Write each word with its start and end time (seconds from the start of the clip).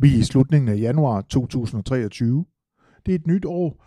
Vi 0.00 0.14
er 0.14 0.18
i 0.18 0.22
slutningen 0.22 0.68
af 0.68 0.76
januar 0.76 1.20
2023. 1.20 2.44
Det 3.06 3.12
er 3.12 3.18
et 3.18 3.26
nyt 3.26 3.44
år, 3.44 3.86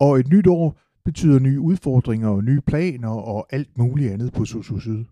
og 0.00 0.18
et 0.20 0.28
nyt 0.28 0.46
år 0.46 0.78
betyder 1.04 1.38
nye 1.38 1.60
udfordringer 1.60 2.28
og 2.28 2.44
nye 2.44 2.60
planer 2.60 3.08
og 3.08 3.46
alt 3.50 3.78
muligt 3.78 4.12
andet 4.12 4.32
på 4.32 4.44
Sosu 4.44 4.78
Syd. 4.78 5.04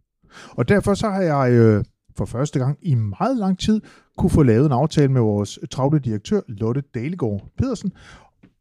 Og 0.50 0.68
derfor 0.68 0.94
så 0.94 1.08
har 1.08 1.20
jeg 1.22 1.52
øh, 1.52 1.84
for 2.16 2.24
første 2.24 2.58
gang 2.58 2.78
i 2.82 2.94
meget 2.94 3.36
lang 3.36 3.58
tid 3.58 3.80
kunne 4.18 4.30
få 4.30 4.42
lavet 4.42 4.66
en 4.66 4.72
aftale 4.72 5.12
med 5.12 5.20
vores 5.20 5.58
travle 5.70 5.98
direktør 5.98 6.40
Lotte 6.48 6.82
Dalegård 6.94 7.48
Pedersen 7.58 7.92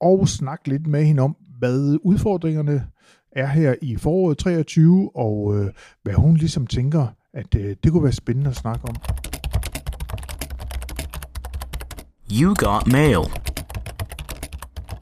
og 0.02 0.28
snakke 0.28 0.70
lidt 0.70 0.88
med 0.88 1.04
hende 1.04 1.24
om, 1.24 1.36
hvad 1.60 1.98
udfordringerne 2.04 2.88
er 3.32 3.48
her 3.48 3.76
i 3.82 3.96
foråret 3.96 4.38
23, 4.38 5.16
og 5.16 5.58
øh, 5.58 5.72
hvad 6.04 6.14
hun 6.14 6.38
ligesom 6.38 6.68
tænker, 6.68 7.08
at 7.34 7.56
øh, 7.56 7.76
det 7.84 7.92
kunne 7.92 8.04
være 8.04 8.12
spændende 8.12 8.50
at 8.50 8.56
snakke 8.56 8.88
om. 8.88 8.96
You 12.40 12.54
got 12.58 12.92
mail. 12.92 13.22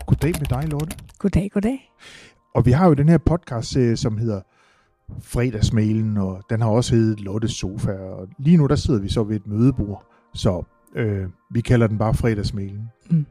Goddag 0.08 0.34
med 0.40 0.48
dig, 0.50 0.70
Lotte. 0.70 0.98
Goddag, 1.20 1.50
goddag. 1.54 1.92
Og 2.56 2.66
vi 2.66 2.72
har 2.72 2.88
jo 2.88 2.94
den 2.94 3.10
her 3.10 3.18
podcast, 3.18 3.78
som 3.96 4.18
hedder 4.18 4.42
Fredagsmailen, 5.22 6.18
og 6.18 6.44
den 6.50 6.62
har 6.62 6.70
også 6.70 6.96
heddet 6.96 7.20
Lottes 7.20 7.52
Sofa, 7.52 7.92
og 7.92 8.28
lige 8.40 8.58
nu 8.58 8.68
der 8.68 8.76
sidder 8.76 9.02
vi 9.02 9.10
så 9.10 9.24
ved 9.24 9.36
et 9.36 9.48
mødebord, 9.48 10.06
så 10.34 10.64
øh, 10.96 11.28
vi 11.52 11.62
kalder 11.62 11.88
den 11.88 11.98
bare 11.98 12.14
Fredagsmailen. 12.14 12.90
Mm. 13.10 13.26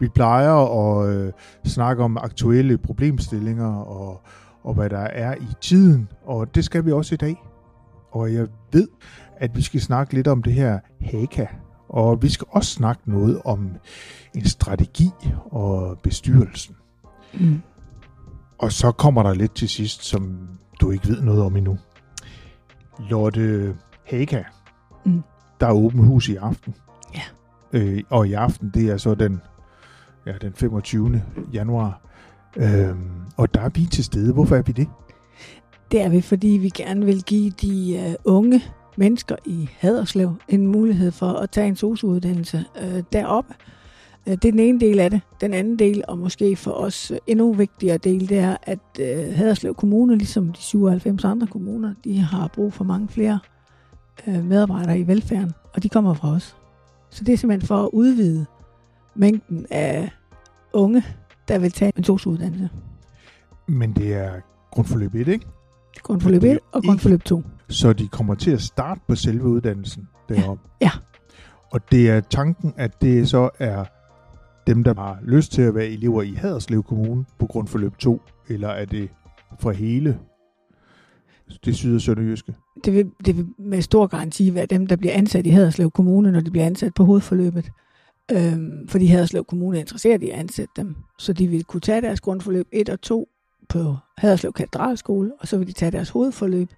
Vi 0.00 0.08
plejer 0.08 0.52
at 0.52 1.10
øh, 1.10 1.32
snakke 1.64 2.02
om 2.02 2.16
aktuelle 2.16 2.78
problemstillinger 2.78 3.74
og, 3.74 4.20
og 4.62 4.74
hvad 4.74 4.90
der 4.90 4.98
er 4.98 5.34
i 5.34 5.48
tiden, 5.60 6.08
og 6.24 6.54
det 6.54 6.64
skal 6.64 6.84
vi 6.84 6.92
også 6.92 7.14
i 7.14 7.18
dag. 7.18 7.36
Og 8.10 8.34
jeg 8.34 8.46
ved, 8.72 8.88
at 9.36 9.56
vi 9.56 9.62
skal 9.62 9.80
snakke 9.80 10.14
lidt 10.14 10.28
om 10.28 10.42
det 10.42 10.52
her 10.52 10.78
HAKA, 11.00 11.46
og 11.88 12.22
vi 12.22 12.28
skal 12.28 12.46
også 12.50 12.70
snakke 12.70 13.02
noget 13.10 13.40
om 13.44 13.70
en 14.34 14.44
strategi 14.48 15.10
og 15.50 15.98
bestyrelsen. 16.02 16.76
Mm. 17.34 17.60
Og 18.58 18.72
så 18.72 18.92
kommer 18.92 19.22
der 19.22 19.34
lidt 19.34 19.54
til 19.54 19.68
sidst, 19.68 20.04
som 20.04 20.48
du 20.80 20.90
ikke 20.90 21.08
ved 21.08 21.20
noget 21.22 21.42
om 21.42 21.56
endnu. 21.56 21.78
Lotte 23.10 23.76
Haka, 24.10 24.42
Mm. 25.04 25.22
der 25.60 25.66
er 25.66 25.72
åbent 25.72 26.04
hus 26.04 26.28
i 26.28 26.36
aften. 26.36 26.74
Ja. 27.14 27.22
Øh, 27.72 28.02
og 28.10 28.28
i 28.28 28.32
aften, 28.32 28.70
det 28.74 28.90
er 28.90 28.96
så 28.96 29.14
den, 29.14 29.40
ja, 30.26 30.32
den 30.40 30.52
25. 30.54 31.22
januar. 31.52 32.00
Øhm, 32.56 33.10
og 33.36 33.54
der 33.54 33.60
er 33.60 33.68
vi 33.68 33.84
til 33.86 34.04
stede. 34.04 34.32
Hvorfor 34.32 34.56
er 34.56 34.62
vi 34.62 34.72
det? 34.72 34.88
Det 35.92 36.00
er 36.02 36.08
vi, 36.08 36.20
fordi 36.20 36.48
vi 36.48 36.68
gerne 36.68 37.06
vil 37.06 37.22
give 37.22 37.50
de 37.50 38.04
uh, 38.08 38.34
unge 38.34 38.62
mennesker 38.98 39.36
i 39.44 39.68
Haderslev 39.78 40.34
en 40.48 40.66
mulighed 40.66 41.10
for 41.10 41.32
at 41.32 41.50
tage 41.50 41.68
en 41.68 41.76
sosuuddannelse 41.76 42.64
uh, 42.82 43.00
deroppe. 43.12 43.54
Uh, 44.26 44.32
det 44.32 44.44
er 44.44 44.50
den 44.50 44.60
ene 44.60 44.80
del 44.80 45.00
af 45.00 45.10
det. 45.10 45.20
Den 45.40 45.54
anden 45.54 45.78
del, 45.78 46.04
og 46.08 46.18
måske 46.18 46.56
for 46.56 46.70
os 46.70 47.10
uh, 47.10 47.16
endnu 47.26 47.52
vigtigere 47.52 47.98
del, 47.98 48.28
det 48.28 48.38
er, 48.38 48.56
at 48.62 48.78
uh, 48.98 49.04
Haderslev 49.34 49.74
Kommune, 49.74 50.16
ligesom 50.16 50.52
de 50.52 50.60
97 50.60 51.24
andre 51.24 51.46
kommuner, 51.46 51.94
de 52.04 52.18
har 52.18 52.48
brug 52.54 52.72
for 52.72 52.84
mange 52.84 53.08
flere 53.08 53.38
uh, 54.26 54.44
medarbejdere 54.44 54.98
i 54.98 55.06
velfærden, 55.06 55.52
og 55.74 55.82
de 55.82 55.88
kommer 55.88 56.14
fra 56.14 56.30
os. 56.30 56.56
Så 57.10 57.24
det 57.24 57.32
er 57.32 57.36
simpelthen 57.36 57.66
for 57.66 57.82
at 57.82 57.90
udvide 57.92 58.46
mængden 59.14 59.66
af 59.70 60.10
unge, 60.72 61.04
der 61.48 61.58
vil 61.58 61.72
tage 61.72 61.92
en 61.96 62.04
sosuuddannelse. 62.04 62.68
Men 63.66 63.92
det 63.92 64.14
er 64.14 64.30
grundforløb 64.70 65.14
1, 65.14 65.28
ikke? 65.28 65.46
Grundforløb 66.02 66.42
Men 66.42 66.50
det 66.50 66.54
er 66.54 66.56
1 66.56 66.60
og 66.72 66.82
grundforløb 66.82 67.24
2. 67.24 67.42
Så 67.68 67.92
de 67.92 68.08
kommer 68.08 68.34
til 68.34 68.50
at 68.50 68.60
starte 68.60 69.00
på 69.08 69.14
selve 69.14 69.44
uddannelsen 69.44 70.08
deroppe. 70.28 70.68
Ja. 70.80 70.90
Og 71.70 71.80
det 71.90 72.10
er 72.10 72.20
tanken, 72.20 72.74
at 72.76 73.02
det 73.02 73.28
så 73.28 73.50
er 73.58 73.84
dem, 74.66 74.84
der 74.84 74.94
har 74.94 75.18
lyst 75.22 75.52
til 75.52 75.62
at 75.62 75.74
være 75.74 75.86
elever 75.86 76.22
i 76.22 76.32
Haderslev 76.32 76.82
Kommune 76.82 77.24
på 77.38 77.46
grundforløb 77.46 77.96
2, 77.98 78.22
eller 78.48 78.68
er 78.68 78.84
det 78.84 79.08
fra 79.60 79.70
hele 79.70 80.18
det 81.64 81.76
syd- 81.76 81.94
og 81.94 82.00
sønderjyske? 82.00 82.54
Det 82.84 82.92
vil, 82.92 83.10
det 83.26 83.36
vil 83.36 83.46
med 83.58 83.82
stor 83.82 84.06
garanti 84.06 84.54
være 84.54 84.66
dem, 84.66 84.86
der 84.86 84.96
bliver 84.96 85.14
ansat 85.14 85.46
i 85.46 85.50
Haderslev 85.50 85.90
Kommune, 85.90 86.32
når 86.32 86.40
de 86.40 86.50
bliver 86.50 86.66
ansat 86.66 86.94
på 86.94 87.04
hovedforløbet. 87.04 87.70
Øhm, 88.32 88.88
fordi 88.88 89.06
Haderslev 89.06 89.44
Kommune 89.44 89.76
er 89.76 89.80
interesseret 89.80 90.22
i 90.22 90.30
at 90.30 90.38
ansætte 90.38 90.72
dem. 90.76 90.96
Så 91.18 91.32
de 91.32 91.46
vil 91.46 91.64
kunne 91.64 91.80
tage 91.80 92.00
deres 92.00 92.20
grundforløb 92.20 92.68
1 92.72 92.88
og 92.88 93.00
2 93.00 93.28
på 93.68 93.96
Haderslev 94.18 94.52
Katedralskole, 94.52 95.32
og 95.40 95.48
så 95.48 95.58
vil 95.58 95.66
de 95.66 95.72
tage 95.72 95.90
deres 95.90 96.10
hovedforløb, 96.10 96.68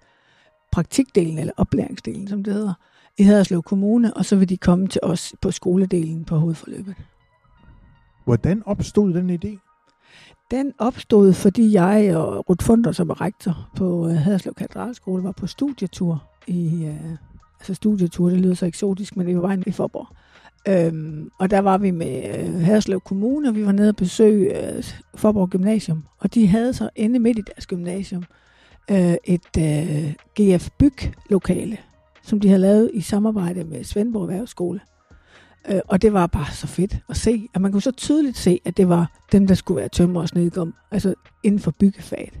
praktikdelen 0.71 1.37
eller 1.37 1.53
oplæringsdelen, 1.57 2.27
som 2.27 2.43
det 2.43 2.53
hedder, 2.53 2.73
i 3.17 3.23
Haderslev 3.23 3.63
Kommune, 3.63 4.13
og 4.13 4.25
så 4.25 4.35
vil 4.35 4.49
de 4.49 4.57
komme 4.57 4.87
til 4.87 5.01
os 5.03 5.35
på 5.41 5.51
skoledelen 5.51 6.25
på 6.25 6.37
hovedforløbet. 6.37 6.95
Hvordan 8.25 8.63
opstod 8.65 9.13
den 9.13 9.29
idé? 9.29 9.57
Den 10.51 10.73
opstod, 10.77 11.33
fordi 11.33 11.73
jeg 11.73 12.17
og 12.17 12.49
Ruth 12.49 12.65
Funder, 12.65 12.91
som 12.91 13.09
er 13.09 13.21
rektor 13.21 13.69
på 13.75 14.07
øh, 14.07 14.15
Haderslev 14.15 14.53
Katedralskole, 14.53 15.23
var 15.23 15.31
på 15.31 15.47
studietur 15.47 16.23
i... 16.47 16.85
Øh, 16.85 17.17
altså 17.59 17.73
studietur, 17.73 18.29
det 18.29 18.39
lyder 18.39 18.53
så 18.53 18.65
eksotisk, 18.65 19.17
men 19.17 19.27
det 19.27 19.35
var 19.35 19.41
bare 19.41 19.63
i 19.67 19.71
Forborg. 19.71 20.07
Øhm, 20.67 21.31
og 21.39 21.51
der 21.51 21.59
var 21.59 21.77
vi 21.77 21.91
med 21.91 22.39
øh, 22.39 22.61
Haderslev 22.61 23.01
Kommune, 23.01 23.49
og 23.49 23.55
vi 23.55 23.65
var 23.65 23.71
nede 23.71 23.89
og 23.89 23.95
besøge 23.95 24.75
øh, 24.75 24.83
Forborg 25.15 25.49
Gymnasium. 25.49 26.03
Og 26.19 26.33
de 26.33 26.47
havde 26.47 26.73
så 26.73 26.89
inde 26.95 27.19
midt 27.19 27.39
i 27.39 27.41
deres 27.41 27.67
gymnasium 27.67 28.23
øh, 28.91 29.15
et 29.23 29.57
øh, 29.57 30.13
GF 30.39 30.69
Byg-lokale, 30.79 31.77
som 32.23 32.39
de 32.39 32.47
havde 32.47 32.61
lavet 32.61 32.91
i 32.93 33.01
samarbejde 33.01 33.63
med 33.63 33.83
Svendborg 33.83 34.21
Erhvervsskole. 34.23 34.79
Øh, 35.69 35.81
og 35.87 36.01
det 36.01 36.13
var 36.13 36.27
bare 36.27 36.51
så 36.51 36.67
fedt 36.67 36.97
at 37.09 37.17
se, 37.17 37.47
at 37.53 37.61
man 37.61 37.71
kunne 37.71 37.81
så 37.81 37.91
tydeligt 37.91 38.37
se, 38.37 38.59
at 38.65 38.77
det 38.77 38.89
var 38.89 39.19
dem, 39.31 39.47
der 39.47 39.55
skulle 39.55 39.79
være 39.79 39.89
tømmer 39.89 40.21
og 40.21 40.29
snedgum, 40.29 40.73
altså 40.91 41.13
inden 41.43 41.59
for 41.59 41.71
byggefaget. 41.79 42.39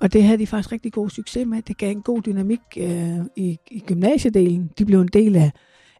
Og 0.00 0.12
det 0.12 0.24
havde 0.24 0.38
de 0.38 0.46
faktisk 0.46 0.72
rigtig 0.72 0.92
god 0.92 1.10
succes 1.10 1.46
med. 1.46 1.62
Det 1.62 1.78
gav 1.78 1.90
en 1.90 2.02
god 2.02 2.22
dynamik 2.22 2.60
øh, 2.76 3.18
i, 3.36 3.58
i 3.70 3.82
gymnasiedelen. 3.86 4.70
De 4.78 4.84
blev 4.84 5.00
en 5.00 5.08
del 5.08 5.36
af, 5.36 5.52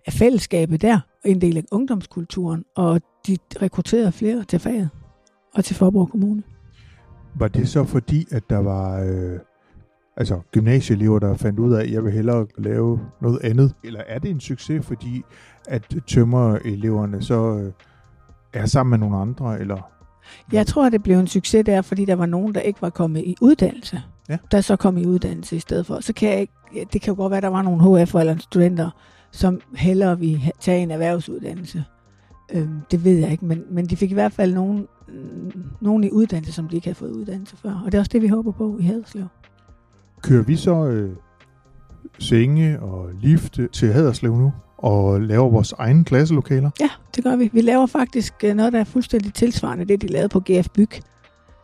af 0.07 0.13
fællesskabet 0.13 0.83
der, 0.83 1.01
og 1.25 1.31
en 1.31 1.41
del 1.41 1.57
af 1.57 1.65
ungdomskulturen, 1.73 2.65
og 2.77 3.01
de 3.27 3.37
rekrutterede 3.63 4.13
flere 4.13 4.45
til 4.45 4.59
faget 4.59 4.91
og 5.55 5.65
til 5.65 5.77
Forborg 5.77 6.11
Kommune. 6.11 6.43
Var 7.35 7.49
det 7.49 7.69
så 7.69 7.85
fordi, 7.85 8.27
at 8.31 8.51
der 8.51 8.59
var 8.59 9.01
øh, 9.01 9.39
altså 10.19 10.41
gymnasieelever, 10.53 11.19
der 11.19 11.35
fandt 11.37 11.59
ud 11.59 11.73
af, 11.73 11.83
at 11.83 11.91
jeg 11.93 12.05
vil 12.05 12.13
hellere 12.13 12.47
lave 12.59 13.01
noget 13.21 13.39
andet? 13.45 13.75
Eller 13.85 14.01
er 14.07 14.19
det 14.19 14.31
en 14.31 14.41
succes, 14.41 14.87
fordi 14.87 15.23
at 15.69 15.97
tømmereleverne 16.07 17.23
så 17.23 17.59
øh, 17.59 17.73
er 18.53 18.67
sammen 18.67 18.91
med 18.91 18.99
nogle 18.99 19.17
andre? 19.17 19.61
Eller 19.61 19.91
Jeg 20.53 20.67
tror, 20.67 20.87
at 20.87 20.93
det 20.93 21.03
blev 21.03 21.19
en 21.19 21.27
succes 21.27 21.65
der, 21.67 21.83
fordi 21.83 22.05
der 22.05 22.15
var 22.15 22.27
nogen, 22.27 22.55
der 22.55 22.61
ikke 22.61 22.83
var 22.83 22.91
kommet 22.91 23.21
i 23.21 23.37
uddannelse. 23.41 24.03
Ja. 24.29 24.39
Der 24.51 24.61
så 24.61 24.77
kom 24.77 24.99
i 24.99 25.07
uddannelse 25.07 25.57
i 25.57 25.59
stedet 25.59 25.87
for. 25.87 26.01
Så 26.01 26.13
kan 26.13 26.29
jeg 26.31 26.41
ikke, 26.41 26.53
det 26.93 27.01
kan 27.01 27.15
jo 27.15 27.17
godt 27.17 27.31
være, 27.31 27.37
at 27.37 27.43
der 27.43 27.49
var 27.49 27.63
nogle 27.63 28.05
HF 28.05 28.15
eller 28.15 28.37
studenter, 28.39 28.91
som 29.33 29.61
hellere 29.77 30.19
ville 30.19 30.39
ha- 30.39 30.51
tage 30.61 30.83
en 30.83 30.91
erhvervsuddannelse. 30.91 31.85
Øhm, 32.55 32.81
det 32.91 33.05
ved 33.05 33.19
jeg 33.19 33.31
ikke, 33.33 33.45
men, 33.45 33.63
men 33.71 33.87
de 33.87 33.97
fik 33.97 34.11
i 34.11 34.15
hvert 34.15 34.33
fald 34.33 34.55
nogen, 34.55 34.87
nogen 35.81 36.05
i 36.05 36.11
uddannelse, 36.11 36.53
som 36.53 36.69
de 36.69 36.77
ikke 36.77 36.87
havde 36.87 36.95
fået 36.99 37.11
uddannelse 37.11 37.57
før. 37.57 37.83
Og 37.85 37.93
det 37.93 37.99
er 37.99 38.03
også 38.03 38.11
det, 38.13 38.23
vi 38.23 38.29
håber 38.29 38.53
på 38.53 38.79
i 38.81 38.83
Haderslev. 38.83 39.25
Kører 40.23 40.43
vi 40.43 40.57
så 40.57 40.85
øh, 40.85 41.11
senge 42.19 42.81
og 42.81 43.09
lifte 43.21 43.69
til 43.73 43.93
Haderslev 43.93 44.37
nu? 44.37 44.53
Og 44.79 45.21
laver 45.21 45.49
vores 45.49 45.73
egne 45.73 46.05
klasselokaler? 46.05 46.71
Ja, 46.81 46.91
det 47.17 47.25
gør 47.25 47.37
vi. 47.37 47.51
Vi 47.53 47.61
laver 47.61 47.87
faktisk 47.87 48.35
øh, 48.45 48.55
noget, 48.55 48.73
der 48.73 48.81
er 48.81 48.85
fuldstændig 48.85 49.35
tilsvarende 49.35 49.85
det, 49.85 50.03
de 50.03 50.07
lavede 50.07 50.29
på 50.29 50.41
GF 50.41 50.69
Byg. 50.75 50.91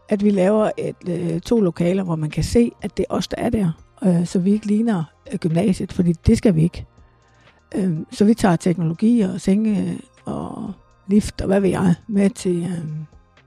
At 0.09 0.25
vi 0.25 0.31
laver 0.31 0.71
et, 0.79 0.97
øh, 1.09 1.41
to 1.41 1.61
lokaler, 1.61 2.03
hvor 2.03 2.17
man 2.17 2.31
kan 2.31 2.45
se, 2.45 2.71
at 2.83 2.97
det 2.97 3.05
er 3.11 3.15
os, 3.15 3.29
der 3.29 3.37
er 3.39 3.51
der. 3.51 3.71
Øh, 4.05 4.27
så 4.27 4.39
vi 4.39 4.53
ikke 4.53 4.67
ligner 4.67 5.05
øh, 5.33 5.39
gymnasiet, 5.39 5.93
fordi 5.93 6.13
det 6.13 6.39
skal 6.39 6.55
vi 6.55 6.63
ikke. 6.63 6.87
Øh, 7.75 7.97
så 8.13 8.25
vi 8.25 8.35
tager 8.35 8.57
teknologi 8.57 9.21
og 9.21 9.41
senge 9.41 9.99
og 10.25 10.73
lift 11.07 11.41
og 11.41 11.47
hvad 11.47 11.61
ved 11.61 11.71
jeg 11.71 11.95
med 12.09 12.31
til, 12.31 12.63
øh, 12.63 12.89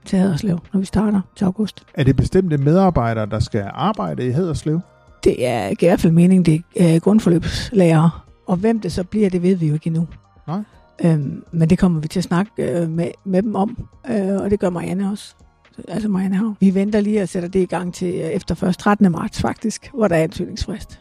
til 0.04 0.18
Haderslev, 0.18 0.58
når 0.72 0.80
vi 0.80 0.86
starter 0.86 1.20
til 1.36 1.44
august. 1.44 1.86
Er 1.94 2.04
det 2.04 2.16
bestemte 2.16 2.58
medarbejdere, 2.58 3.26
der 3.26 3.38
skal 3.38 3.70
arbejde 3.74 4.26
i 4.26 4.30
Haderslev? 4.30 4.80
Det 5.24 5.46
er 5.46 5.68
i 5.68 5.76
hvert 5.78 6.00
fald 6.00 6.12
meningen, 6.12 6.44
det 6.44 6.62
er 6.76 6.98
grundforløbslærer. 6.98 8.26
Og 8.46 8.56
hvem 8.56 8.80
det 8.80 8.92
så 8.92 9.04
bliver, 9.04 9.30
det 9.30 9.42
ved 9.42 9.54
vi 9.54 9.66
jo 9.66 9.74
ikke 9.74 9.86
endnu. 9.86 10.06
Nej. 10.46 10.62
Øhm, 11.04 11.44
men 11.52 11.70
det 11.70 11.78
kommer 11.78 12.00
vi 12.00 12.08
til 12.08 12.20
at 12.20 12.24
snakke 12.24 12.52
øh, 12.58 12.90
med, 12.90 13.10
med 13.24 13.42
dem 13.42 13.54
om, 13.54 13.88
øh, 14.10 14.36
og 14.42 14.50
det 14.50 14.60
gør 14.60 14.70
Marianne 14.70 15.10
også. 15.10 15.34
Altså 15.88 16.08
Marianne 16.08 16.36
Havn. 16.36 16.56
Vi 16.60 16.74
venter 16.74 17.00
lige 17.00 17.20
at 17.20 17.28
sætte 17.28 17.48
det 17.48 17.60
i 17.60 17.66
gang 17.66 17.94
til 17.94 18.14
øh, 18.14 18.20
efter 18.20 18.54
først 18.54 18.80
13. 18.80 19.12
marts 19.12 19.40
faktisk, 19.40 19.90
hvor 19.94 20.08
der 20.08 20.16
er 20.16 20.22
ansøgningsfrist. 20.22 21.00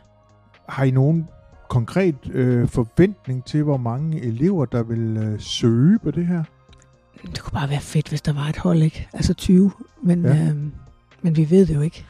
Har 0.70 0.84
I 0.84 0.92
nogen 0.92 1.28
konkret 1.70 2.16
øh, 2.32 2.68
forventning 2.68 3.46
til, 3.46 3.64
hvor 3.64 3.78
mange 3.78 4.22
elever, 4.22 4.66
der 4.66 4.84
vil 4.84 5.18
øh, 5.18 5.40
søge 5.40 6.00
på 6.00 6.12
det 6.12 6.28
her? 6.28 6.44
Det 7.22 7.40
kunne 7.40 7.60
bare 7.60 7.70
være 7.70 7.82
fedt, 7.82 8.10
hvis 8.10 8.22
der 8.22 8.34
var 8.34 8.50
et 8.50 8.58
hold, 8.58 8.84
ikke? 8.84 9.08
Altså 9.14 9.34
20, 9.34 9.72
men, 10.04 10.26
ja. 10.26 10.48
øh, 10.48 10.56
men 11.22 11.38
vi 11.38 11.50
ved 11.50 11.66
det 11.66 11.76
jo 11.76 11.82
ikke. 11.82 12.06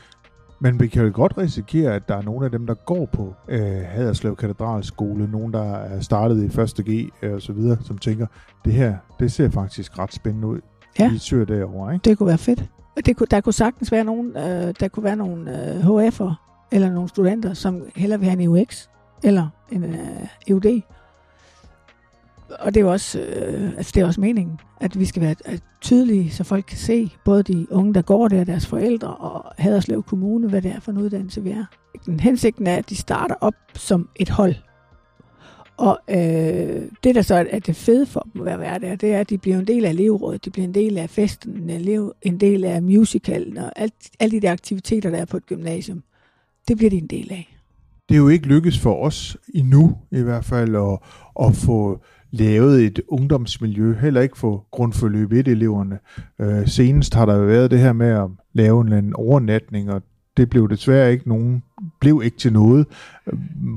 Men 0.59 0.80
vi 0.80 0.88
kan 0.88 1.06
jo 1.06 1.12
godt 1.13 1.38
risikere, 1.38 1.95
at 1.95 2.09
der 2.09 2.15
er 2.15 2.21
nogle 2.21 2.45
af 2.45 2.51
dem, 2.51 2.68
der 2.68 2.74
går 2.74 3.06
på 3.06 3.33
øh, 3.48 3.81
Haderslev 3.86 4.36
Katedralskole, 4.36 5.31
nogen, 5.31 5.54
der 5.54 5.74
er 5.74 6.00
startet 6.00 6.44
i 6.44 6.62
1. 6.62 6.86
G 6.86 7.12
øh, 7.21 7.33
og 7.33 7.42
så 7.42 7.54
videre, 7.54 7.77
som 7.83 7.98
tænker, 7.98 8.27
det 8.65 8.74
her, 8.74 8.95
det 9.19 9.31
ser 9.31 9.50
faktisk 9.50 10.00
ret 10.00 10.13
spændende 10.13 10.48
ud. 10.48 10.59
Ja. 11.00 11.09
Vi 11.09 11.18
søger 11.18 11.45
derovre, 11.45 11.94
ikke? 11.94 12.09
Det 12.09 12.18
kunne 12.18 12.27
være 12.27 12.38
fedt. 12.38 12.65
Og 12.98 13.06
det 13.06 13.18
kunne, 13.18 13.27
der 13.31 13.42
kunne 13.42 13.54
sagtens 13.54 13.92
være 13.92 14.04
nogen, 14.04 14.38
øh, 14.38 14.74
der 14.80 14.88
kunne 14.88 15.04
være 15.04 15.15
nogle 15.15 15.71
øh, 15.75 16.07
HF'er 16.07 16.33
eller 16.71 16.92
nogle 16.92 17.10
studenter, 17.10 17.53
som 17.53 17.83
hellere 17.95 18.19
vil 18.19 18.30
have 18.30 18.42
en 18.42 18.48
UX 18.48 18.88
eller 19.24 19.48
en 19.71 19.83
øh, 19.83 20.00
EUD. 20.48 20.81
Og 22.60 22.74
det 22.74 22.78
er 22.78 22.86
jo 22.86 22.92
også, 22.92 23.20
øh, 23.20 23.70
altså 23.78 23.92
det 23.96 24.02
er 24.02 24.06
også 24.06 24.22
meningen, 24.22 24.60
at 24.82 25.00
vi 25.00 25.06
skal 25.06 25.22
være 25.22 25.36
tydelige, 25.82 26.32
så 26.32 26.44
folk 26.44 26.66
kan 26.68 26.78
se, 26.78 27.12
både 27.26 27.44
de 27.44 27.68
unge, 27.72 27.94
der 27.94 28.02
går 28.02 28.28
der, 28.28 28.44
deres 28.44 28.68
forældre 28.68 29.08
og 29.08 29.54
Haderslev 29.58 30.04
Kommune, 30.04 30.50
hvad 30.50 30.62
det 30.62 30.72
er 30.72 30.80
for 30.80 30.92
en 30.92 30.98
uddannelse, 30.98 31.44
vi 31.44 31.50
er. 31.50 31.66
Den 32.06 32.20
hensigten 32.20 32.68
er, 32.68 32.76
at 32.76 32.90
de 32.90 32.96
starter 32.96 33.36
op 33.42 33.54
som 33.76 34.10
et 34.16 34.30
hold. 34.30 34.56
Og 35.78 36.00
øh, 36.10 36.82
det, 37.04 37.16
der 37.16 37.22
så 37.22 37.36
er, 37.52 37.60
det 37.60 37.76
fede 37.76 38.06
for 38.06 38.28
dem 38.34 38.48
at 38.48 38.60
være 38.60 38.80
der, 38.80 38.96
det 38.96 39.14
er, 39.14 39.20
at 39.20 39.30
de 39.30 39.38
bliver 39.38 39.60
en 39.60 39.68
del 39.68 39.86
af 39.86 39.90
elevrådet, 39.90 40.46
de 40.46 40.50
bliver 40.50 40.68
en 40.68 40.74
del 40.74 40.98
af 40.98 41.10
festen, 41.10 41.70
en, 41.70 42.12
en 42.22 42.38
del 42.40 42.64
af 42.64 42.82
musicalen 42.82 43.58
og 43.58 43.72
alt, 43.76 43.94
alle 44.20 44.32
de 44.32 44.42
der 44.42 44.52
aktiviteter, 44.52 45.10
der 45.10 45.18
er 45.18 45.26
på 45.26 45.38
et 45.38 45.46
gymnasium. 45.46 46.04
Det 46.68 46.78
bliver 46.78 46.90
de 46.90 46.98
en 46.98 47.08
del 47.08 47.32
af. 47.32 47.58
Det 48.10 48.16
er 48.16 48.20
jo 48.20 48.28
ikke 48.28 48.48
lykkes 48.48 48.80
for 48.80 49.04
os 49.04 49.38
endnu, 49.54 49.98
i 50.12 50.22
hvert 50.22 50.46
fald, 50.46 50.76
at, 50.76 51.00
at 51.48 51.56
få 51.56 52.02
lavet 52.31 52.85
et 52.85 53.01
ungdomsmiljø, 53.07 53.94
heller 53.94 54.21
ikke 54.21 54.38
få 54.38 54.65
grundforløb 54.71 55.33
1-eleverne. 55.33 55.97
Øh, 56.39 56.68
senest 56.68 57.13
har 57.13 57.25
der 57.25 57.35
jo 57.35 57.44
været 57.44 57.71
det 57.71 57.79
her 57.79 57.94
med 57.94 58.07
at 58.07 58.29
lave 58.53 58.97
en, 58.97 59.13
overnatning, 59.15 59.91
og 59.91 60.01
det 60.38 60.50
blev 60.50 60.69
desværre 60.69 61.12
ikke 61.12 61.29
nogen, 61.29 61.63
blev 62.00 62.21
ikke 62.25 62.38
til 62.38 62.53
noget. 62.53 62.88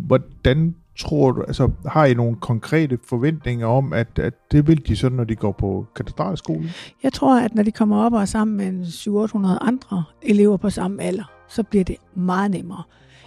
Hvordan 0.07 0.75
tror 0.99 1.33
du, 1.33 1.43
altså 1.43 1.71
har 1.87 2.05
I 2.05 2.15
nogle 2.15 2.37
konkrete 2.37 2.99
forventninger 3.09 3.67
om, 3.67 3.93
at, 3.93 4.19
at 4.19 4.35
det 4.53 4.67
vil 4.67 4.87
de 4.87 4.97
sådan, 4.97 5.17
når 5.17 5.25
de 5.25 5.37
går 5.37 5.53
på 5.53 5.87
katedralskolen? 5.97 6.71
Jeg 7.03 7.13
tror, 7.13 7.41
at 7.41 7.55
når 7.55 7.63
de 7.63 7.73
kommer 7.73 8.05
op 8.05 8.13
og 8.13 8.21
er 8.21 8.25
sammen 8.25 8.57
med 8.57 8.87
700-800 8.87 9.67
andre 9.69 10.05
elever 10.23 10.57
på 10.57 10.71
samme 10.71 11.03
alder, 11.03 11.33
så 11.49 11.63
bliver 11.63 11.85
det 11.85 11.97
meget 12.15 12.51
nemmere, 12.51 12.83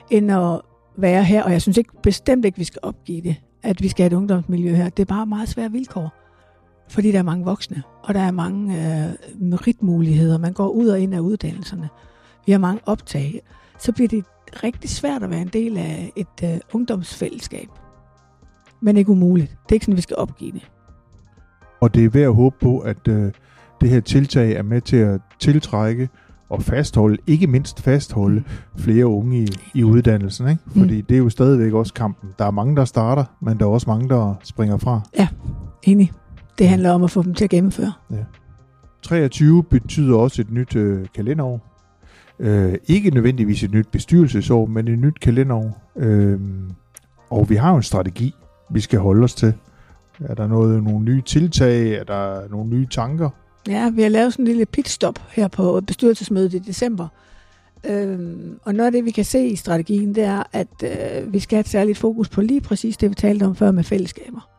end 0.09 0.31
at 0.31 0.61
være 0.97 1.23
her. 1.23 1.43
Og 1.43 1.51
jeg 1.51 1.61
synes 1.61 1.77
ikke, 1.77 1.89
bestemt 2.03 2.45
ikke, 2.45 2.57
vi 2.57 2.63
skal 2.63 2.79
opgive 2.83 3.21
det, 3.21 3.35
at 3.63 3.83
vi 3.83 3.87
skal 3.87 4.03
have 4.03 4.07
et 4.07 4.17
ungdomsmiljø 4.17 4.75
her. 4.75 4.89
Det 4.89 5.03
er 5.03 5.05
bare 5.15 5.25
meget 5.25 5.49
svære 5.49 5.71
vilkår, 5.71 6.13
fordi 6.89 7.11
der 7.11 7.19
er 7.19 7.23
mange 7.23 7.45
voksne, 7.45 7.83
og 8.03 8.13
der 8.13 8.19
er 8.19 8.31
mange 8.31 8.75
øh, 8.77 9.13
meritmuligheder. 9.35 10.37
Man 10.37 10.53
går 10.53 10.69
ud 10.69 10.87
og 10.87 10.99
ind 10.99 11.15
af 11.15 11.19
uddannelserne. 11.19 11.89
Vi 12.45 12.51
har 12.51 12.59
mange 12.59 12.81
optag. 12.85 13.41
Så 13.79 13.91
bliver 13.91 14.07
det 14.07 14.25
rigtig 14.63 14.89
svært 14.89 15.23
at 15.23 15.29
være 15.29 15.41
en 15.41 15.47
del 15.47 15.77
af 15.77 16.11
et 16.15 16.43
øh, 16.43 16.59
ungdomsfællesskab. 16.73 17.67
Men 18.81 18.97
ikke 18.97 19.11
umuligt. 19.11 19.49
Det 19.49 19.71
er 19.71 19.73
ikke 19.73 19.85
sådan, 19.85 19.97
vi 19.97 20.01
skal 20.01 20.17
opgive 20.17 20.51
det. 20.51 20.71
Og 21.81 21.95
det 21.95 22.05
er 22.05 22.09
værd 22.09 22.23
at 22.23 22.35
håbe 22.35 22.55
på, 22.61 22.79
at 22.79 23.07
øh, 23.07 23.31
det 23.81 23.89
her 23.89 23.99
tiltag 23.99 24.51
er 24.51 24.63
med 24.63 24.81
til 24.81 24.97
at 24.97 25.21
tiltrække 25.39 26.09
og 26.53 26.63
fastholde, 26.63 27.17
ikke 27.27 27.47
mindst 27.47 27.81
fastholde 27.81 28.43
flere 28.77 29.07
unge 29.07 29.37
i, 29.37 29.47
i 29.73 29.83
uddannelsen. 29.83 30.49
Ikke? 30.49 30.61
Fordi 30.77 31.01
mm. 31.01 31.05
det 31.05 31.15
er 31.15 31.19
jo 31.19 31.29
stadigvæk 31.29 31.73
også 31.73 31.93
kampen. 31.93 32.29
Der 32.39 32.45
er 32.45 32.51
mange, 32.51 32.75
der 32.75 32.85
starter, 32.85 33.23
men 33.41 33.59
der 33.59 33.65
er 33.65 33.69
også 33.69 33.89
mange, 33.89 34.09
der 34.09 34.35
springer 34.43 34.77
fra. 34.77 35.01
Enig. 35.83 36.11
Det 36.57 36.69
handler 36.69 36.91
om 36.91 37.03
at 37.03 37.11
få 37.11 37.23
dem 37.23 37.33
til 37.33 37.43
at 37.43 37.49
gennemføre. 37.49 37.93
23 39.01 39.63
betyder 39.63 40.17
også 40.17 40.41
et 40.41 40.51
nyt 40.51 40.75
øh, 40.75 41.05
kalenderår. 41.15 41.61
Øh, 42.39 42.73
ikke 42.87 43.09
nødvendigvis 43.09 43.63
et 43.63 43.71
nyt 43.71 43.87
bestyrelsesår, 43.91 44.65
men 44.65 44.87
et 44.87 44.99
nyt 44.99 45.19
kalenderår. 45.19 45.91
Øh, 45.95 46.39
og 47.29 47.49
vi 47.49 47.55
har 47.55 47.69
jo 47.69 47.77
en 47.77 47.83
strategi, 47.83 48.35
vi 48.69 48.79
skal 48.79 48.99
holde 48.99 49.23
os 49.23 49.35
til. 49.35 49.53
Er 50.19 50.35
der 50.35 50.47
noget, 50.47 50.83
nogle 50.83 51.05
nye 51.05 51.21
tiltag? 51.21 51.93
Er 51.93 52.03
der 52.03 52.49
nogle 52.49 52.69
nye 52.69 52.87
tanker? 52.91 53.29
Ja, 53.67 53.89
vi 53.89 54.01
har 54.01 54.09
lavet 54.09 54.33
sådan 54.33 54.43
en 54.43 54.47
lille 54.47 54.65
pitstop 54.65 55.19
her 55.31 55.47
på 55.47 55.81
bestyrelsesmødet 55.81 56.53
i 56.53 56.59
december. 56.59 57.07
Øhm, 57.85 58.59
og 58.63 58.75
noget 58.75 58.85
af 58.85 58.91
det, 58.91 59.05
vi 59.05 59.11
kan 59.11 59.25
se 59.25 59.47
i 59.47 59.55
strategien, 59.55 60.15
det 60.15 60.23
er, 60.23 60.43
at 60.53 60.83
øh, 60.83 61.33
vi 61.33 61.39
skal 61.39 61.55
have 61.55 61.61
et 61.61 61.67
særligt 61.67 61.97
fokus 61.97 62.29
på 62.29 62.41
lige 62.41 62.61
præcis 62.61 62.97
det, 62.97 63.09
vi 63.09 63.15
talte 63.15 63.43
om 63.43 63.55
før 63.55 63.71
med 63.71 63.83
fællesskaber. 63.83 64.49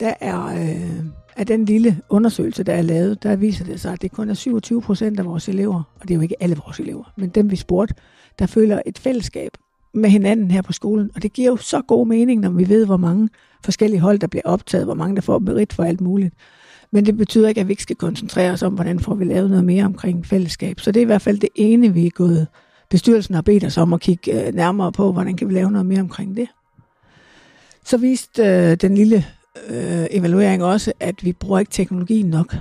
Der 0.00 0.14
er, 0.20 0.46
øh, 0.46 1.04
af 1.36 1.46
den 1.46 1.64
lille 1.64 2.00
undersøgelse, 2.08 2.62
der 2.62 2.72
er 2.72 2.82
lavet, 2.82 3.22
der 3.22 3.36
viser 3.36 3.64
det 3.64 3.80
sig, 3.80 3.92
at 3.92 4.02
det 4.02 4.12
kun 4.12 4.30
er 4.30 4.34
27 4.34 4.82
procent 4.82 5.18
af 5.18 5.24
vores 5.24 5.48
elever, 5.48 5.82
og 6.00 6.02
det 6.02 6.10
er 6.10 6.14
jo 6.14 6.20
ikke 6.20 6.42
alle 6.42 6.56
vores 6.64 6.80
elever, 6.80 7.12
men 7.16 7.28
dem 7.28 7.50
vi 7.50 7.56
spurgte, 7.56 7.94
der 8.38 8.46
føler 8.46 8.82
et 8.86 8.98
fællesskab 8.98 9.50
med 9.94 10.10
hinanden 10.10 10.50
her 10.50 10.62
på 10.62 10.72
skolen. 10.72 11.10
Og 11.14 11.22
det 11.22 11.32
giver 11.32 11.48
jo 11.48 11.56
så 11.56 11.82
god 11.82 12.06
mening, 12.06 12.40
når 12.40 12.50
vi 12.50 12.68
ved, 12.68 12.86
hvor 12.86 12.96
mange 12.96 13.28
forskellige 13.64 14.00
hold, 14.00 14.18
der 14.18 14.26
bliver 14.26 14.42
optaget, 14.44 14.86
hvor 14.86 14.94
mange 14.94 15.16
der 15.16 15.22
får 15.22 15.38
merit 15.38 15.72
for 15.72 15.84
alt 15.84 16.00
muligt. 16.00 16.34
Men 16.92 17.06
det 17.06 17.16
betyder 17.16 17.48
ikke, 17.48 17.60
at 17.60 17.68
vi 17.68 17.72
ikke 17.72 17.82
skal 17.82 17.96
koncentrere 17.96 18.50
os 18.50 18.62
om, 18.62 18.74
hvordan 18.74 19.00
får 19.00 19.14
vi 19.14 19.24
lavet 19.24 19.50
noget 19.50 19.64
mere 19.64 19.84
omkring 19.84 20.26
fællesskab. 20.26 20.80
Så 20.80 20.92
det 20.92 21.00
er 21.00 21.04
i 21.04 21.06
hvert 21.06 21.22
fald 21.22 21.38
det 21.38 21.48
ene, 21.54 21.94
vi 21.94 22.06
er 22.06 22.10
gået. 22.10 22.46
Bestyrelsen 22.90 23.34
har 23.34 23.42
bedt 23.42 23.64
os 23.64 23.78
om 23.78 23.92
at 23.92 24.00
kigge 24.00 24.46
øh, 24.46 24.54
nærmere 24.54 24.92
på, 24.92 25.12
hvordan 25.12 25.36
kan 25.36 25.48
vi 25.48 25.54
lave 25.54 25.70
noget 25.70 25.86
mere 25.86 26.00
omkring 26.00 26.36
det. 26.36 26.48
Så 27.84 27.96
viste 27.96 28.42
øh, 28.42 28.76
den 28.76 28.94
lille 28.94 29.26
øh, 29.68 30.06
evaluering 30.10 30.64
også, 30.64 30.92
at 31.00 31.24
vi 31.24 31.32
bruger 31.32 31.58
ikke 31.58 31.72
teknologien 31.72 32.26
nok. 32.26 32.54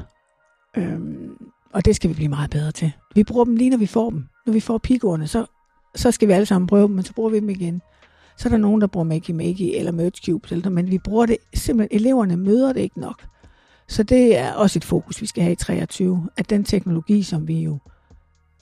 Øhm, 0.77 1.37
og 1.73 1.85
det 1.85 1.95
skal 1.95 2.09
vi 2.09 2.13
blive 2.13 2.29
meget 2.29 2.49
bedre 2.49 2.71
til. 2.71 2.91
Vi 3.15 3.23
bruger 3.23 3.45
dem 3.45 3.55
lige, 3.55 3.69
når 3.69 3.77
vi 3.77 3.85
får 3.85 4.09
dem. 4.09 4.25
Når 4.45 4.53
vi 4.53 4.59
får 4.59 4.77
pigordene, 4.77 5.27
så, 5.27 5.45
så 5.95 6.11
skal 6.11 6.27
vi 6.27 6.33
alle 6.33 6.45
sammen 6.45 6.67
prøve 6.67 6.87
dem, 6.87 6.95
men 6.95 7.05
så 7.05 7.13
bruger 7.13 7.29
vi 7.29 7.39
dem 7.39 7.49
igen. 7.49 7.81
Så 8.37 8.47
er 8.47 8.51
der 8.51 8.57
nogen, 8.57 8.81
der 8.81 8.87
bruger 8.87 9.05
Makey 9.05 9.33
Makey 9.33 9.77
eller 9.77 9.91
Merge 9.91 10.21
Cubes, 10.25 10.51
eller, 10.51 10.69
men 10.69 10.91
vi 10.91 10.97
bruger 10.97 11.25
det 11.25 11.37
simpelthen, 11.53 11.99
eleverne 12.01 12.37
møder 12.37 12.73
det 12.73 12.81
ikke 12.81 12.99
nok. 12.99 13.23
Så 13.89 14.03
det 14.03 14.37
er 14.37 14.53
også 14.53 14.79
et 14.79 14.85
fokus, 14.85 15.21
vi 15.21 15.25
skal 15.25 15.43
have 15.43 15.53
i 15.53 15.55
23, 15.55 16.29
at 16.37 16.49
den 16.49 16.63
teknologi, 16.63 17.23
som 17.23 17.47
vi 17.47 17.59
jo 17.59 17.79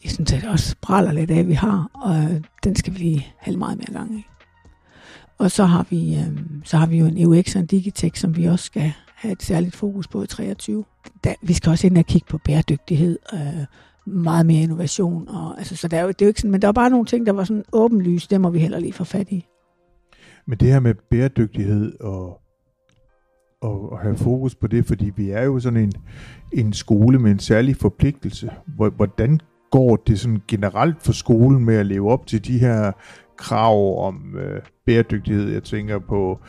jeg 0.03 0.11
synes, 0.11 0.33
at 0.33 0.45
også 0.45 0.75
praller 0.81 1.11
lidt 1.11 1.31
af, 1.31 1.47
vi 1.47 1.53
har, 1.53 1.89
og 1.93 2.15
øh, 2.15 2.41
den 2.63 2.75
skal 2.75 2.93
vi 2.93 2.99
lige 2.99 3.27
have 3.37 3.57
meget 3.57 3.77
mere 3.77 3.93
gang 3.93 4.19
i. 4.19 4.25
Og 5.37 5.51
så 5.51 5.65
har 5.65 5.85
vi, 5.89 6.15
øh, 6.15 6.39
så 6.63 6.77
har 6.77 6.85
vi 6.85 6.97
jo 6.97 7.05
en 7.05 7.17
EUX 7.17 7.55
og 7.55 7.61
en 7.61 7.67
Digitech, 7.67 8.21
som 8.21 8.37
vi 8.37 8.45
også 8.45 8.65
skal 8.65 8.93
have 9.15 9.31
et 9.31 9.43
særligt 9.43 9.75
fokus 9.75 10.07
på 10.07 10.23
i 10.23 10.27
23. 10.27 10.85
Vi 11.41 11.53
skal 11.53 11.69
også 11.69 11.87
ind 11.87 11.97
og 11.97 12.05
kigge 12.05 12.27
på 12.29 12.37
bæredygtighed, 12.37 13.19
øh, 13.33 13.65
meget 14.13 14.45
mere 14.45 14.61
innovation. 14.61 15.27
Og, 15.29 15.57
altså, 15.57 15.75
så 15.75 15.87
der 15.87 15.97
er 15.97 16.01
jo, 16.01 16.07
det 16.07 16.21
er 16.21 16.25
jo 16.25 16.27
ikke 16.27 16.41
sådan, 16.41 16.51
men 16.51 16.61
der 16.61 16.67
er 16.67 16.71
bare 16.71 16.89
nogle 16.89 17.05
ting, 17.05 17.25
der 17.25 17.31
var 17.31 17.43
sådan 17.43 17.63
åbenlyst, 17.73 18.31
det 18.31 18.41
må 18.41 18.49
vi 18.49 18.59
heller 18.59 18.79
lige 18.79 18.93
få 18.93 19.03
fat 19.03 19.29
i. 19.31 19.45
Men 20.45 20.59
det 20.59 20.67
her 20.67 20.79
med 20.79 20.93
bæredygtighed 21.09 21.99
og, 21.99 22.41
og, 23.61 23.93
at 23.93 23.99
have 23.99 24.17
fokus 24.17 24.55
på 24.55 24.67
det, 24.67 24.85
fordi 24.85 25.11
vi 25.15 25.29
er 25.29 25.43
jo 25.43 25.59
sådan 25.59 25.79
en, 25.79 25.93
en 26.53 26.73
skole 26.73 27.19
med 27.19 27.31
en 27.31 27.39
særlig 27.39 27.75
forpligtelse. 27.75 28.51
Hvordan 28.95 29.39
går 29.71 29.95
det 29.95 30.19
sådan 30.19 30.41
generelt 30.47 31.03
for 31.03 31.11
skolen 31.11 31.65
med 31.65 31.75
at 31.75 31.85
leve 31.85 32.11
op 32.11 32.27
til 32.27 32.45
de 32.45 32.57
her 32.57 32.91
krav 33.37 34.07
om 34.07 34.35
øh, 34.37 34.61
bæredygtighed? 34.85 35.49
Jeg 35.49 35.63
tænker 35.63 35.99
på 35.99 36.39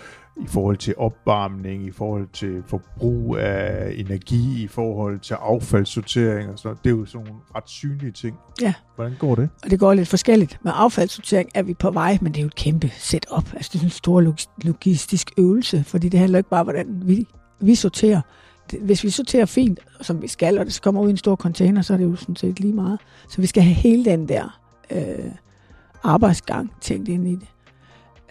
i 0.45 0.47
forhold 0.47 0.77
til 0.77 0.95
opvarmning, 0.97 1.87
i 1.87 1.91
forhold 1.91 2.29
til 2.33 2.63
forbrug 2.67 3.37
af 3.37 3.93
energi, 3.97 4.63
i 4.63 4.67
forhold 4.67 5.19
til 5.19 5.35
affaldssortering 5.35 6.51
og 6.51 6.59
sådan 6.59 6.69
noget. 6.69 6.85
Det 6.85 6.91
er 6.91 6.97
jo 6.97 7.07
sådan 7.07 7.27
nogle 7.27 7.41
ret 7.57 7.69
synlige 7.69 8.13
ting. 8.13 8.37
Ja. 8.63 8.75
Hvordan 8.95 9.13
går 9.19 9.35
det? 9.35 9.49
Og 9.65 9.71
det 9.71 9.81
går 9.81 9.95
lidt 9.95 10.09
forskelligt. 10.09 10.59
Med 10.63 10.73
affaldssortering 10.75 11.51
er 11.55 11.63
vi 11.63 11.75
på 11.75 11.91
vej, 11.91 12.19
men 12.21 12.33
det 12.33 12.39
er 12.39 12.43
jo 12.43 12.47
et 12.47 12.55
kæmpe 12.55 12.91
setup. 12.99 13.55
Altså 13.55 13.71
det 13.73 13.81
er 13.81 13.85
en 13.85 13.91
stor 13.91 14.21
log- 14.21 14.37
logistisk 14.63 15.31
øvelse, 15.39 15.85
fordi 15.85 16.09
det 16.09 16.21
handler 16.21 16.39
ikke 16.39 16.51
bare 16.51 16.61
om, 16.61 16.67
hvordan 16.67 17.03
vi, 17.05 17.27
vi 17.61 17.75
sorterer. 17.75 18.21
Hvis 18.81 19.05
vi 19.05 19.11
sorterer 19.11 19.47
fint, 19.47 19.81
som 20.01 20.23
vi 20.23 20.29
skal, 20.29 20.59
og 20.59 20.65
det 20.65 20.75
så 20.75 20.83
kommer 20.83 21.01
ud 21.01 21.09
i 21.09 21.11
en 21.11 21.17
stor 21.17 21.37
container, 21.37 21.83
så 21.83 21.93
er 21.93 21.97
det 21.97 22.05
jo 22.05 22.17
sådan 22.17 22.37
set 22.37 22.61
lige 22.61 22.73
meget. 22.75 23.01
Så 23.29 23.41
vi 23.41 23.47
skal 23.47 23.63
have 23.63 23.75
hele 23.75 24.05
den 24.05 24.29
der 24.29 24.61
øh, 24.91 25.33
arbejdsgang 26.03 26.73
tænkt 26.81 27.09
ind 27.09 27.29
i 27.29 27.35
det. 27.35 27.49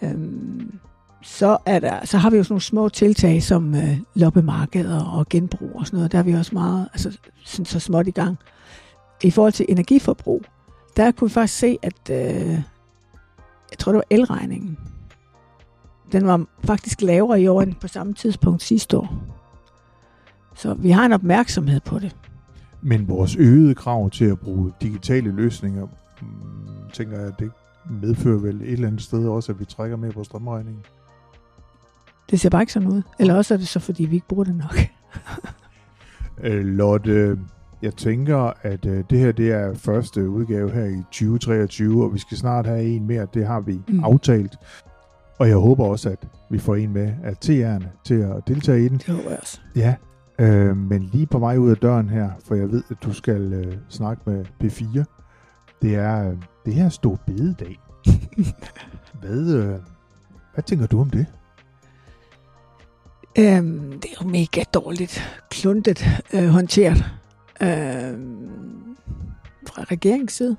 Øhm, 0.02 0.78
så, 1.22 1.58
er 1.66 1.78
der, 1.78 2.06
så 2.06 2.18
har 2.18 2.30
vi 2.30 2.36
jo 2.36 2.42
sådan 2.42 2.52
nogle 2.52 2.62
små 2.62 2.88
tiltag 2.88 3.42
som 3.42 3.74
øh, 3.74 3.98
loppemarkeder 4.14 5.04
og 5.04 5.28
genbrug 5.28 5.70
og 5.74 5.86
sådan 5.86 5.96
noget. 5.96 6.12
Der 6.12 6.18
er 6.18 6.22
vi 6.22 6.32
også 6.32 6.54
meget, 6.54 6.88
altså 6.92 7.18
sådan 7.44 7.66
så 7.66 7.80
småt 7.80 8.06
i 8.06 8.10
gang. 8.10 8.38
I 9.22 9.30
forhold 9.30 9.52
til 9.52 9.66
energiforbrug, 9.68 10.42
der 10.96 11.10
kunne 11.10 11.28
vi 11.28 11.32
faktisk 11.32 11.58
se, 11.58 11.78
at 11.82 12.10
øh, 12.10 12.60
jeg 13.70 13.78
tror, 13.78 13.92
det 13.92 13.96
var 13.96 14.04
elregningen. 14.10 14.78
Den 16.12 16.26
var 16.26 16.44
faktisk 16.64 17.02
lavere 17.02 17.40
i 17.40 17.46
år 17.46 17.62
end 17.62 17.74
på 17.74 17.88
samme 17.88 18.14
tidspunkt 18.14 18.62
sidste 18.62 18.98
år. 18.98 19.22
Så 20.54 20.74
vi 20.74 20.90
har 20.90 21.06
en 21.06 21.12
opmærksomhed 21.12 21.80
på 21.80 21.98
det. 21.98 22.16
Men 22.82 23.08
vores 23.08 23.36
øgede 23.36 23.74
krav 23.74 24.10
til 24.10 24.24
at 24.24 24.40
bruge 24.40 24.72
digitale 24.82 25.32
løsninger, 25.32 25.86
mm, 26.20 26.90
tænker 26.92 27.20
jeg, 27.20 27.32
det 27.38 27.50
medfører 27.90 28.38
vel 28.38 28.60
et 28.62 28.72
eller 28.72 28.86
andet 28.86 29.02
sted 29.02 29.28
også, 29.28 29.52
at 29.52 29.60
vi 29.60 29.64
trækker 29.64 29.96
mere 29.96 30.12
på 30.12 30.24
strømregningen. 30.24 30.82
Det 32.30 32.40
ser 32.40 32.50
bare 32.50 32.62
ikke 32.62 32.72
sådan 32.72 32.88
ud. 32.88 33.02
Eller 33.18 33.34
også 33.34 33.54
er 33.54 33.58
det 33.58 33.68
så, 33.68 33.80
fordi 33.80 34.04
vi 34.04 34.14
ikke 34.14 34.28
bruger 34.28 34.44
det 34.44 34.56
nok. 34.56 34.76
Øh, 36.42 36.64
Lotte, 36.64 37.38
Jeg 37.82 37.94
tænker, 37.94 38.52
at 38.62 38.86
øh, 38.86 39.04
det 39.10 39.18
her 39.18 39.32
det 39.32 39.52
er 39.52 39.74
første 39.74 40.28
udgave 40.28 40.70
her 40.70 40.84
i 40.84 40.96
2023, 41.10 42.04
og 42.04 42.14
vi 42.14 42.18
skal 42.18 42.36
snart 42.36 42.66
have 42.66 42.82
en 42.84 43.06
mere. 43.06 43.26
Det 43.34 43.46
har 43.46 43.60
vi 43.60 43.80
Mm. 43.88 44.04
aftalt. 44.04 44.56
Og 45.38 45.48
jeg 45.48 45.56
håber 45.56 45.84
også, 45.84 46.10
at 46.10 46.28
vi 46.50 46.58
får 46.58 46.74
en 46.76 46.92
med 46.92 47.12
af 47.24 47.32
TR'erne 47.44 47.86
til 48.04 48.14
at 48.14 48.48
deltage 48.48 48.84
i 48.84 48.88
den. 48.88 48.98
Det 48.98 49.06
håber 49.08 49.30
jeg 49.30 49.38
også. 49.42 49.60
Ja, 49.76 49.94
øh, 50.38 50.76
men 50.76 51.02
lige 51.12 51.26
på 51.26 51.38
vej 51.38 51.56
ud 51.56 51.70
af 51.70 51.76
døren 51.76 52.08
her, 52.08 52.30
for 52.44 52.54
jeg 52.54 52.70
ved, 52.70 52.82
at 52.90 52.96
du 53.04 53.12
skal 53.12 53.52
øh, 53.52 53.76
snakke 53.88 54.22
med 54.26 54.44
P4. 54.64 55.04
Det 55.82 55.94
er 55.94 56.30
øh, 56.30 56.36
det 56.66 56.74
her 56.74 56.88
stor 56.88 57.18
bededag. 57.26 57.80
hvad, 59.20 59.54
øh, 59.54 59.74
hvad 60.54 60.62
tænker 60.66 60.86
du 60.86 61.00
om 61.00 61.10
det? 61.10 61.26
Øhm, 63.38 64.00
det 64.00 64.10
er 64.10 64.24
jo 64.24 64.28
mega 64.28 64.62
dårligt, 64.74 65.42
kluntet 65.50 66.22
øh, 66.34 66.48
håndteret 66.48 67.04
øh, 67.62 68.18
fra 69.68 69.82
regeringens 69.82 70.32
side. 70.32 70.56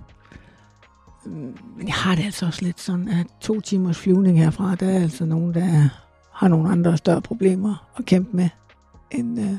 Mm, 1.26 1.58
men 1.78 1.88
jeg 1.88 1.94
har 1.94 2.16
det 2.16 2.24
altså 2.24 2.46
også 2.46 2.66
lidt 2.66 2.80
sådan, 2.80 3.08
at 3.08 3.28
to 3.42 3.60
timers 3.60 3.98
flyvning 3.98 4.40
herfra, 4.40 4.76
der 4.76 4.90
er 4.90 5.02
altså 5.02 5.26
nogen, 5.26 5.54
der 5.54 5.90
har 6.34 6.48
nogle 6.48 6.70
andre 6.70 6.98
større 6.98 7.22
problemer 7.22 7.90
at 7.98 8.06
kæmpe 8.06 8.38
med, 8.38 8.50
end 9.12 9.40
øh, 9.40 9.58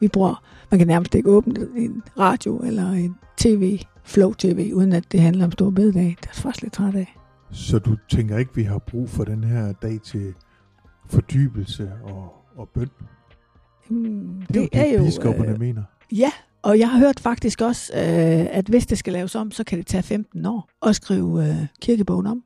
vi 0.00 0.08
bruger. 0.08 0.42
Man 0.70 0.78
kan 0.78 0.86
nærmest 0.86 1.14
ikke 1.14 1.30
åbne 1.30 1.66
en 1.76 2.02
radio 2.18 2.58
eller 2.58 2.90
en 2.90 3.16
tv, 3.36 3.80
flow 4.04 4.32
tv, 4.32 4.70
uden 4.74 4.92
at 4.92 5.12
det 5.12 5.20
handler 5.20 5.44
om 5.44 5.52
store 5.52 5.72
bededag. 5.72 6.16
Det 6.20 6.26
er 6.26 6.30
jeg 6.34 6.42
faktisk 6.42 6.62
lidt 6.62 6.72
træt 6.72 6.94
af. 6.94 7.16
Så 7.50 7.78
du 7.78 7.96
tænker 8.08 8.38
ikke, 8.38 8.54
vi 8.54 8.62
har 8.62 8.78
brug 8.78 9.10
for 9.10 9.24
den 9.24 9.44
her 9.44 9.72
dag 9.72 10.00
til 10.04 10.34
fordybelse 11.10 11.92
og, 12.04 12.32
og 12.56 12.68
bøn? 12.68 12.88
Øhm, 13.90 14.42
Det, 14.46 14.54
det 14.54 14.68
er 14.72 14.92
jo 14.92 14.98
det, 14.98 15.04
biskopperne 15.06 15.52
øh, 15.52 15.58
mener. 15.58 15.82
Ja, 16.12 16.30
og 16.62 16.78
jeg 16.78 16.90
har 16.90 16.98
hørt 16.98 17.20
faktisk 17.20 17.60
også, 17.60 17.92
øh, 17.94 18.46
at 18.56 18.66
hvis 18.68 18.86
det 18.86 18.98
skal 18.98 19.12
laves 19.12 19.34
om, 19.34 19.50
så 19.50 19.64
kan 19.64 19.78
det 19.78 19.86
tage 19.86 20.02
15 20.02 20.46
år 20.46 20.68
at 20.86 20.96
skrive 20.96 21.48
øh, 21.48 21.66
kirkebogen 21.82 22.26
om. 22.26 22.44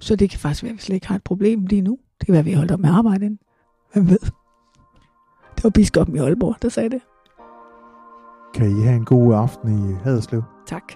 Så 0.00 0.16
det 0.16 0.30
kan 0.30 0.38
faktisk 0.38 0.62
være, 0.62 0.70
at 0.70 0.76
vi 0.76 0.82
slet 0.82 0.94
ikke 0.94 1.08
har 1.08 1.16
et 1.16 1.22
problem 1.22 1.66
lige 1.66 1.82
nu. 1.82 1.98
Det 2.20 2.26
kan 2.26 2.32
være, 2.32 2.40
at 2.40 2.46
vi 2.46 2.50
har 2.50 2.58
holdt 2.58 2.72
op 2.72 2.80
med 2.80 2.88
at 2.88 2.94
arbejde 2.94 3.24
inden. 3.24 3.38
Hvem 3.92 4.08
ved? 4.08 4.18
Det 5.56 5.64
var 5.64 5.70
biskoppen 5.70 6.16
i 6.16 6.18
Aalborg, 6.18 6.56
der 6.62 6.68
sagde 6.68 6.90
det. 6.90 7.00
Kan 8.54 8.78
I 8.78 8.82
have 8.82 8.96
en 8.96 9.04
god 9.04 9.34
aften 9.34 9.90
i 9.90 9.94
Haderslev? 10.04 10.42
Tak. 10.66 10.92